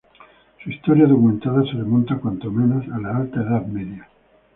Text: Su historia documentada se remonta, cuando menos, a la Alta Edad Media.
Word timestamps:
Su 0.63 0.71
historia 0.71 1.05
documentada 1.05 1.61
se 1.63 1.73
remonta, 1.73 2.17
cuando 2.17 2.49
menos, 2.49 2.83
a 2.91 2.97
la 2.97 3.17
Alta 3.17 3.39
Edad 3.39 3.67
Media. 3.67 4.09